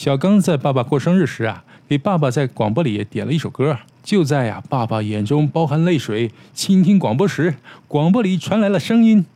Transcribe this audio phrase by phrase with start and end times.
[0.00, 3.76] 小刚在爸爸过生日时啊，给爸爸在广播里点了一首歌。
[4.02, 7.56] 就在呀，爸爸眼中包含泪水，倾听广播时，
[7.86, 9.26] 广播里传来了声音。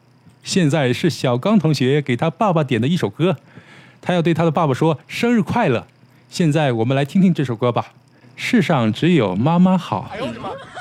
[0.42, 3.36] 现在是小刚同学给他爸爸点的一首歌，
[4.00, 5.86] 他要对他的爸爸说生日快乐。
[6.30, 7.92] 现在我们来听听这首歌吧。
[8.34, 10.08] 世上只有妈妈好。
[10.14, 10.48] 哎呦我的妈！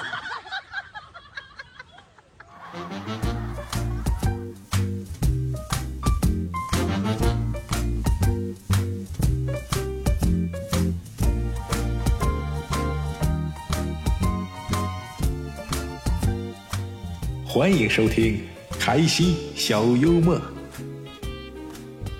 [17.54, 18.39] 欢迎收听
[18.80, 20.42] 开心小幽默，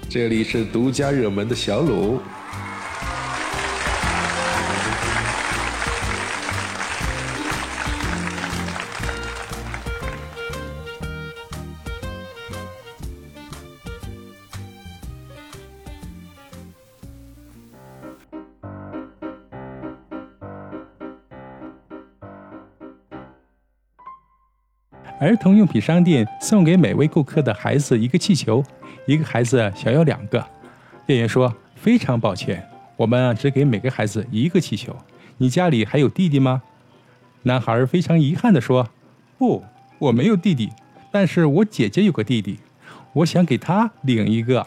[0.08, 2.20] 这里是独家热门的小鲁。
[25.20, 28.64] 儿童用品商店送给每位顾客的孩子一个气球，
[29.06, 30.46] 一个孩子想要两个。
[31.06, 34.96] 店员说：“非常抱歉，我们只给每个孩子一个气球。
[35.38, 36.62] 你家里还有弟弟吗？”
[37.44, 38.90] 男孩非常遗憾地说
[39.38, 39.64] ：“不，
[40.00, 40.72] 我没有弟弟，
[41.12, 42.60] 但是我姐姐有个弟弟，
[43.14, 44.66] 我想给他领一个。”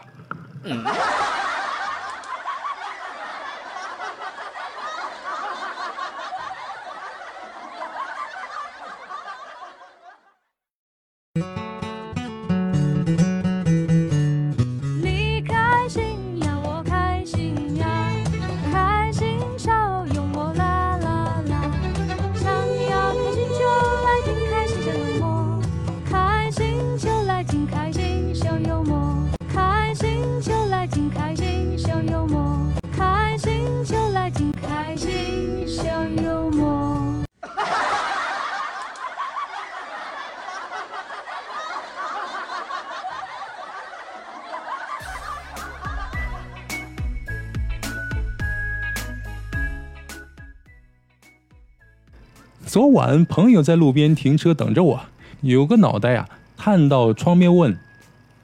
[52.77, 55.01] 昨晚朋友在路边停车等着我，
[55.41, 56.29] 有个脑袋啊
[56.59, 57.81] 探到窗边问：“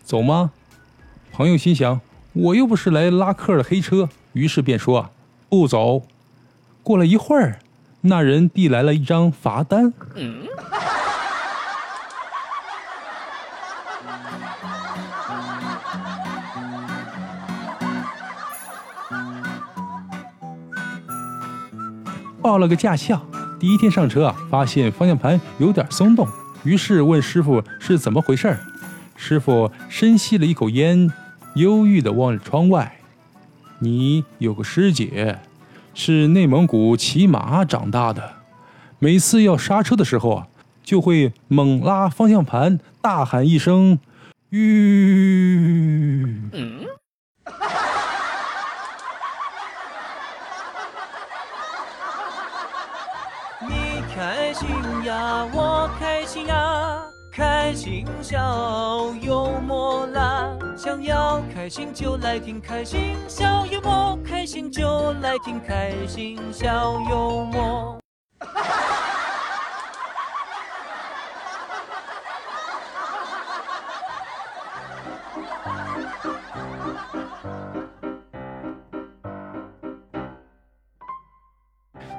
[0.05, 0.53] 走吗？”
[1.31, 2.01] 朋友心想
[2.33, 5.11] ：“我又不是来拉客的黑车。”于是便说
[5.51, 6.05] ：“不走。”
[6.83, 7.59] 过了一会儿，
[8.01, 9.93] 那人递来了一张罚单。
[22.41, 23.27] 报了个驾校。
[23.63, 26.27] 第一天上车啊，发现方向盘有点松动，
[26.65, 28.59] 于是问师傅是怎么回事儿。
[29.15, 31.09] 师傅深吸了一口烟，
[31.55, 32.99] 忧郁地望着窗外。
[33.79, 35.39] 你有个师姐，
[35.95, 38.33] 是内蒙古骑马长大的，
[38.99, 40.49] 每次要刹车的时候啊，
[40.83, 44.01] 就会猛拉方向盘，大喊一声
[44.51, 46.27] “吁”。
[54.53, 54.69] 开心
[55.05, 57.03] 呀，我开心呀，
[57.33, 60.55] 开心小幽默啦！
[60.77, 68.02] 想要开心就来听开心小幽默，开心就来听开心小幽默。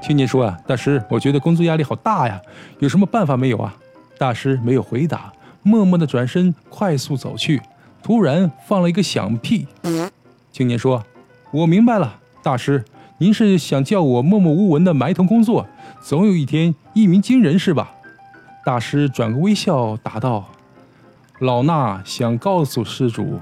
[0.03, 2.41] 青年说：“啊，大师，我觉得工作压力好大呀，
[2.79, 3.73] 有什么办法没有啊？”
[4.19, 5.31] 大师没有回答，
[5.63, 7.61] 默默地转身，快速走去。
[8.03, 9.65] 突然放了一个响屁。
[10.51, 11.01] 青年说
[11.51, 12.83] ：“我明白了，大师，
[13.17, 15.65] 您是想叫我默默无闻的埋头工作，
[16.01, 17.93] 总有一天一鸣惊人，是吧？”
[18.65, 20.49] 大师转个微笑，答道
[21.39, 23.39] ：“老衲想告诉施主，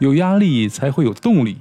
[0.00, 1.58] 有压力才会有动力，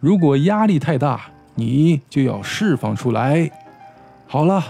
[0.00, 3.50] 如果压力太大。”你就要释放出来。
[4.26, 4.62] 好了，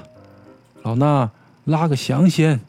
[0.83, 1.29] 老衲
[1.65, 2.61] 拉个响先。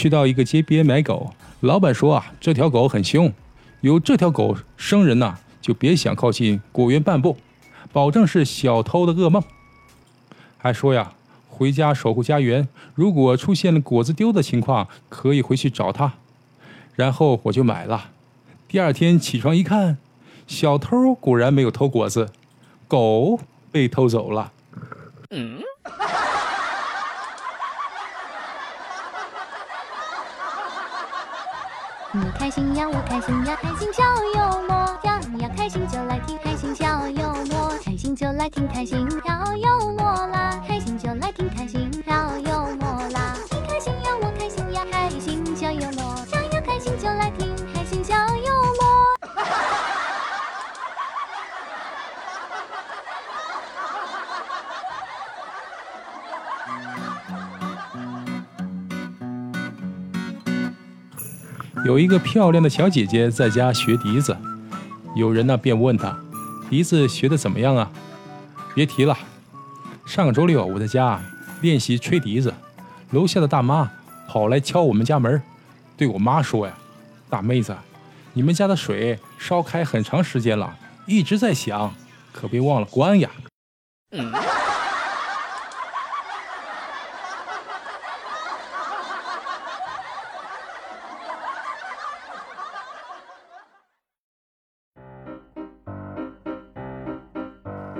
[0.00, 3.30] 去到一个街边买狗，老板说啊，这条狗很凶，
[3.82, 7.36] 有这条狗生人呐，就别想靠近果园半步，
[7.92, 9.42] 保证是小偷的噩梦。
[10.56, 11.12] 还说呀，
[11.50, 12.66] 回家守护家园。
[12.94, 16.14] 如果出现了果子丢的情况，可以回去找他。
[16.94, 18.12] 然后我就买了。
[18.68, 19.98] 第二天起床一看，
[20.46, 22.30] 小偷果然没有偷果子，
[22.88, 23.38] 狗
[23.70, 24.50] 被偷走了。
[25.28, 25.60] 嗯。
[32.12, 34.02] 你开心呀，我开心呀，开心小
[34.34, 34.74] 幽默。
[35.04, 40.98] 呀你要，开心就来听开心小幽默，开心就来听开心小幽默啦，开心
[61.84, 64.36] 有一个漂亮的小姐姐在家学笛子，
[65.16, 66.14] 有人呢便问她
[66.68, 67.90] ：“笛子学的怎么样啊？”
[68.74, 69.16] 别提了，
[70.04, 71.20] 上个周六我在家
[71.62, 72.52] 练习吹笛子，
[73.12, 73.90] 楼下的大妈
[74.28, 75.42] 跑来敲我们家门，
[75.96, 76.74] 对我妈说呀
[77.30, 77.74] ：“大妹子，
[78.34, 81.94] 你们家的水烧开很长时间了，一直在响，
[82.32, 83.30] 可别忘了关呀。”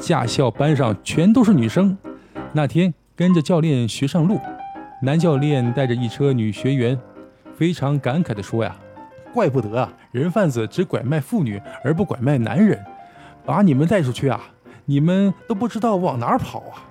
[0.01, 1.97] 驾校班上全都是女生。
[2.53, 4.41] 那天跟着教练学上路，
[5.03, 6.99] 男教练带着一车女学员，
[7.55, 8.75] 非常感慨地说：“呀，
[9.33, 12.83] 怪不得啊，人贩子只拐卖妇女而不拐卖男人，
[13.45, 14.41] 把你们带出去啊，
[14.87, 16.89] 你们都不知道往哪儿跑啊。”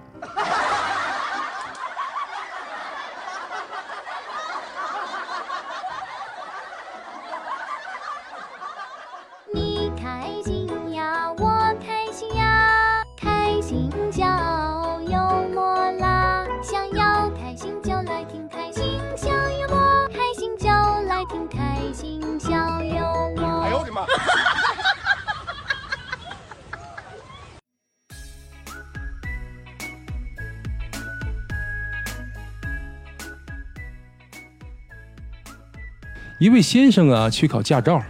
[36.39, 38.01] 一位先生啊，去考驾照，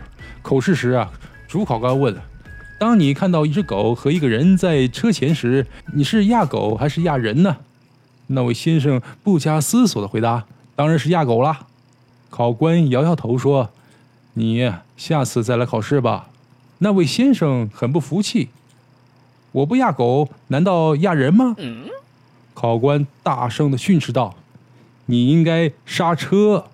[0.43, 1.11] 口试时啊，
[1.47, 2.15] 主考官问
[2.79, 5.65] ：“当你看到一只狗和一个人在车前时，
[5.95, 7.57] 你是压狗还是压人呢？”
[8.27, 10.45] 那位先生不加思索的回答
[10.77, 11.65] ：“当然是压狗啦。”
[12.29, 13.71] 考官摇摇头说
[14.35, 16.29] ：“你下次再来考试吧。”
[16.77, 18.49] 那位先生很不服气
[19.53, 21.55] ：“我不压狗，难道压人吗？”
[22.53, 24.35] 考官大声的训斥道
[25.07, 26.65] ：“你应该刹车。”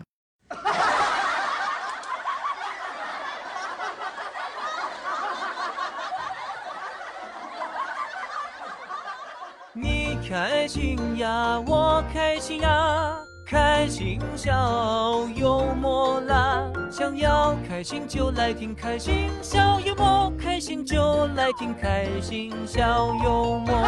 [9.78, 16.64] 你开心呀，我开心呀，开心小幽默啦！
[16.90, 23.86] 想要开心就来听开心小幽默，开心就来听开心小幽默。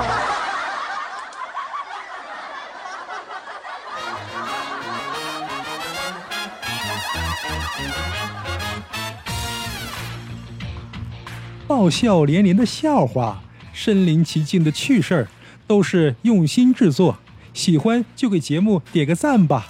[11.66, 13.42] 爆笑连连的笑话，
[13.72, 15.28] 身临其境的趣事儿，
[15.68, 17.18] 都是用心制作。
[17.54, 19.68] 喜欢就给节目点个赞吧，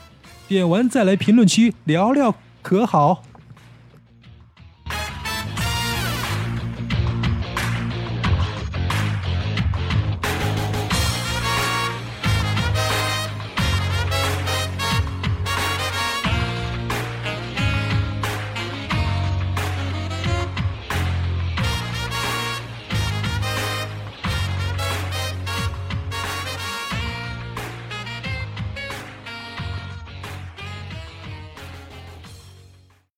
[0.47, 3.23] 点完再来评论区聊聊，可好？